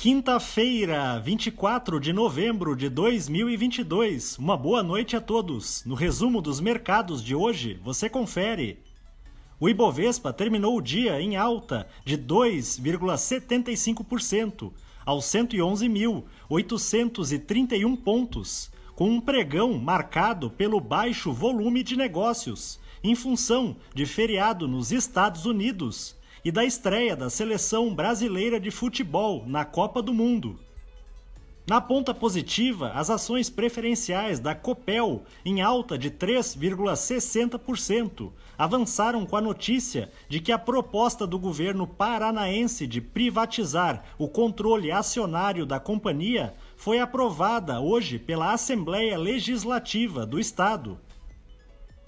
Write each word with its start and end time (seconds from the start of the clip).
Quinta-feira, 0.00 1.18
24 1.18 2.00
de 2.00 2.10
novembro 2.10 2.74
de 2.74 2.88
2022. 2.88 4.38
Uma 4.38 4.56
boa 4.56 4.82
noite 4.82 5.14
a 5.14 5.20
todos. 5.20 5.84
No 5.84 5.94
resumo 5.94 6.40
dos 6.40 6.58
mercados 6.58 7.22
de 7.22 7.34
hoje, 7.34 7.78
você 7.84 8.08
confere. 8.08 8.78
O 9.60 9.68
Ibovespa 9.68 10.32
terminou 10.32 10.78
o 10.78 10.80
dia 10.80 11.20
em 11.20 11.36
alta 11.36 11.86
de 12.02 12.16
2,75% 12.16 14.72
aos 15.04 15.26
111.831 15.26 17.94
pontos, 17.98 18.72
com 18.96 19.10
um 19.10 19.20
pregão 19.20 19.74
marcado 19.74 20.48
pelo 20.48 20.80
baixo 20.80 21.30
volume 21.30 21.82
de 21.82 21.94
negócios, 21.94 22.80
em 23.04 23.14
função 23.14 23.76
de 23.94 24.06
feriado 24.06 24.66
nos 24.66 24.92
Estados 24.92 25.44
Unidos 25.44 26.18
e 26.44 26.50
da 26.50 26.64
estreia 26.64 27.16
da 27.16 27.30
seleção 27.30 27.94
brasileira 27.94 28.58
de 28.58 28.70
futebol 28.70 29.44
na 29.46 29.64
Copa 29.64 30.02
do 30.02 30.12
Mundo. 30.12 30.58
Na 31.70 31.80
ponta 31.80 32.12
positiva, 32.12 32.90
as 32.96 33.08
ações 33.10 33.48
preferenciais 33.48 34.40
da 34.40 34.56
Copel, 34.56 35.22
em 35.44 35.62
alta 35.62 35.96
de 35.96 36.10
3,60%, 36.10 38.32
avançaram 38.58 39.24
com 39.24 39.36
a 39.36 39.40
notícia 39.40 40.10
de 40.28 40.40
que 40.40 40.50
a 40.50 40.58
proposta 40.58 41.28
do 41.28 41.38
governo 41.38 41.86
paranaense 41.86 42.88
de 42.88 43.00
privatizar 43.00 44.02
o 44.18 44.26
controle 44.26 44.90
acionário 44.90 45.64
da 45.64 45.78
companhia 45.78 46.54
foi 46.76 46.98
aprovada 46.98 47.78
hoje 47.78 48.18
pela 48.18 48.52
Assembleia 48.52 49.16
Legislativa 49.16 50.26
do 50.26 50.40
Estado. 50.40 50.98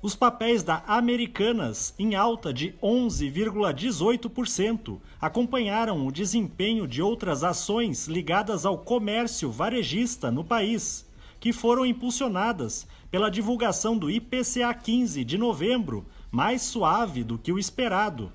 Os 0.02 0.14
papéis 0.16 0.64
da 0.64 0.82
Americanas, 0.84 1.94
em 1.96 2.16
alta 2.16 2.52
de 2.52 2.74
11,18%, 2.82 4.98
acompanharam 5.20 6.04
o 6.04 6.10
desempenho 6.10 6.88
de 6.88 7.00
outras 7.00 7.44
ações 7.44 8.08
ligadas 8.08 8.66
ao 8.66 8.78
comércio 8.78 9.48
varejista 9.48 10.28
no 10.28 10.42
país, 10.42 11.08
que 11.38 11.52
foram 11.52 11.86
impulsionadas 11.86 12.84
pela 13.12 13.30
divulgação 13.30 13.96
do 13.96 14.10
IPCA 14.10 14.74
15 14.74 15.22
de 15.22 15.38
novembro, 15.38 16.04
mais 16.32 16.62
suave 16.62 17.22
do 17.22 17.38
que 17.38 17.52
o 17.52 17.58
esperado. 17.58 18.32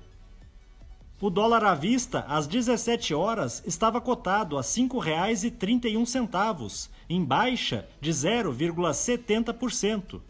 O 1.20 1.28
dólar 1.28 1.64
à 1.64 1.74
vista, 1.74 2.20
às 2.20 2.46
17 2.46 3.12
horas, 3.12 3.62
estava 3.66 4.00
cotado 4.00 4.56
a 4.56 4.62
R$ 4.62 4.66
5,31, 4.66 6.88
em 7.10 7.22
baixa 7.22 7.86
de 8.00 8.10
0,70%. 8.10 10.22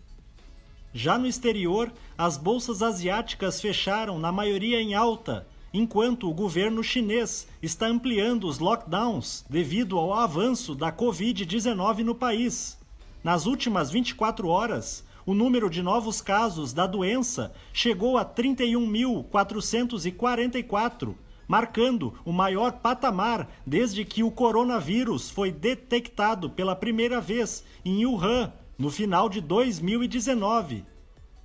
Já 0.98 1.16
no 1.16 1.28
exterior, 1.28 1.92
as 2.18 2.36
bolsas 2.36 2.82
asiáticas 2.82 3.60
fecharam 3.60 4.18
na 4.18 4.32
maioria 4.32 4.82
em 4.82 4.96
alta, 4.96 5.46
enquanto 5.72 6.28
o 6.28 6.34
governo 6.34 6.82
chinês 6.82 7.46
está 7.62 7.86
ampliando 7.86 8.48
os 8.48 8.58
lockdowns 8.58 9.44
devido 9.48 9.96
ao 9.96 10.12
avanço 10.12 10.74
da 10.74 10.90
Covid-19 10.90 11.98
no 11.98 12.16
país. 12.16 12.76
Nas 13.22 13.46
últimas 13.46 13.92
24 13.92 14.48
horas, 14.48 15.04
o 15.24 15.34
número 15.34 15.70
de 15.70 15.82
novos 15.82 16.20
casos 16.20 16.72
da 16.72 16.84
doença 16.84 17.54
chegou 17.72 18.18
a 18.18 18.24
31.444, 18.24 21.14
marcando 21.46 22.12
o 22.24 22.32
maior 22.32 22.72
patamar 22.72 23.48
desde 23.64 24.04
que 24.04 24.24
o 24.24 24.32
coronavírus 24.32 25.30
foi 25.30 25.52
detectado 25.52 26.50
pela 26.50 26.74
primeira 26.74 27.20
vez 27.20 27.62
em 27.84 28.04
Wuhan, 28.04 28.52
no 28.78 28.90
final 28.90 29.28
de 29.28 29.40
2019. 29.40 30.84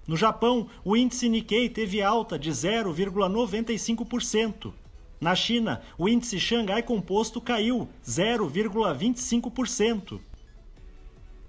No 0.08 0.16
Japão, 0.16 0.68
o 0.86 0.96
índice 0.96 1.28
Nikkei 1.28 1.68
teve 1.68 2.00
alta 2.02 2.38
de 2.38 2.52
0,95%. 2.52 4.72
Na 5.20 5.36
China, 5.36 5.82
o 5.98 6.08
índice 6.08 6.40
Xangai 6.40 6.84
Composto 6.84 7.42
caiu 7.42 7.90
0,25%. 8.06 10.20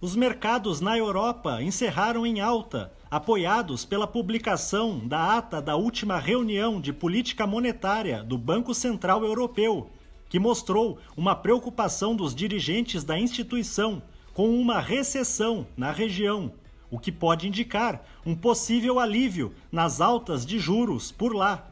Os 0.01 0.17
mercados 0.17 0.81
na 0.81 0.97
Europa 0.97 1.63
encerraram 1.63 2.25
em 2.25 2.41
alta, 2.41 2.91
apoiados 3.11 3.85
pela 3.85 4.07
publicação 4.07 5.07
da 5.07 5.37
ata 5.37 5.61
da 5.61 5.77
última 5.77 6.19
reunião 6.19 6.81
de 6.81 6.91
política 6.93 7.47
monetária 7.47 8.23
do 8.23 8.39
Banco 8.39 8.73
Central 8.73 9.23
Europeu, 9.25 9.91
que 10.29 10.39
mostrou 10.39 11.01
uma 11.17 11.35
preocupação 11.35 12.15
dos 12.15 12.33
dirigentes 12.35 13.03
da 13.03 13.19
instituição 13.19 14.03
com 14.35 14.61
uma 14.61 14.79
recessão 14.81 15.67
na 15.77 15.93
região, 15.93 16.53
o 16.91 16.99
que 16.99 17.13
pode 17.13 17.47
indicar 17.47 18.05
um 18.27 18.35
possível 18.35 18.99
alívio 18.99 19.55
nas 19.71 20.01
altas 20.01 20.45
de 20.45 20.59
juros 20.59 21.13
por 21.13 21.33
lá. 21.35 21.71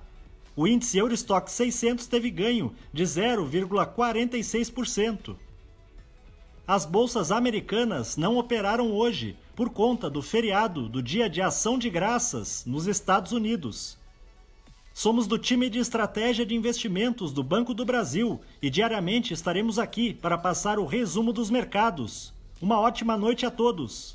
O 0.55 0.69
índice 0.69 0.97
Eurostock 0.97 1.51
600 1.51 2.07
teve 2.07 2.31
ganho 2.31 2.73
de 2.93 3.03
0,46%. 3.03 5.35
As 6.67 6.87
bolsas 6.87 7.31
americanas 7.33 8.17
não 8.17 8.39
operaram 8.39 8.93
hoje 8.93 9.37
por 9.57 9.71
conta 9.71 10.09
do 10.09 10.23
feriado 10.23 10.89
do 10.89 11.03
Dia 11.03 11.29
de 11.29 11.43
Ação 11.43 11.77
de 11.77 11.91
Graças 11.91 12.63
nos 12.65 12.87
Estados 12.87 13.33
Unidos. 13.33 13.99
Somos 14.95 15.27
do 15.27 15.37
time 15.39 15.69
de 15.69 15.81
estratégia 15.81 16.47
de 16.47 16.55
investimentos 16.55 17.33
do 17.33 17.43
Banco 17.43 17.75
do 17.75 17.85
Brasil 17.85 18.41
e 18.61 18.71
diariamente 18.71 19.35
estaremos 19.35 19.77
aqui 19.79 20.15
para 20.15 20.39
passar 20.39 20.79
o 20.79 20.87
resumo 20.87 21.33
dos 21.33 21.51
mercados. 21.51 22.33
Uma 22.63 22.79
ótima 22.79 23.19
noite 23.19 23.45
a 23.45 23.51
todos! 23.51 24.15